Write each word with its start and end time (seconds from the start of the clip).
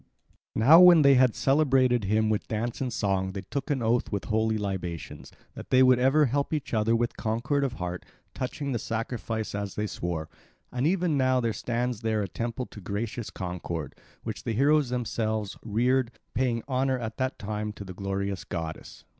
Now 0.55 0.79
when 0.79 1.03
they 1.03 1.13
had 1.13 1.35
celebrated 1.35 2.05
him 2.05 2.31
with 2.31 2.47
dance 2.47 2.81
and 2.81 2.91
song 2.91 3.33
they 3.33 3.43
took 3.43 3.69
an 3.69 3.83
oath 3.83 4.11
with 4.11 4.25
holy 4.25 4.57
libations, 4.57 5.31
that 5.53 5.69
they 5.69 5.83
would 5.83 5.99
ever 5.99 6.25
help 6.25 6.53
each 6.55 6.73
other 6.73 6.95
with 6.95 7.15
concord 7.17 7.63
of 7.63 7.73
heart, 7.73 8.03
touching 8.33 8.71
the 8.71 8.79
sacrifice 8.79 9.53
as 9.53 9.75
they 9.75 9.85
swore; 9.85 10.27
and 10.71 10.87
even 10.87 11.17
now 11.17 11.39
there 11.39 11.53
stands 11.53 12.01
there 12.01 12.23
a 12.23 12.27
temple 12.27 12.65
to 12.65 12.81
gracious 12.81 13.29
Concord, 13.29 13.93
which 14.23 14.43
the 14.43 14.53
heroes 14.53 14.89
themselves 14.89 15.55
reared, 15.61 16.09
paying 16.33 16.63
honour 16.67 16.97
at 16.97 17.17
that 17.17 17.37
time 17.37 17.71
to 17.73 17.83
the 17.85 17.93
glorious 17.93 18.43
goddess. 18.43 19.05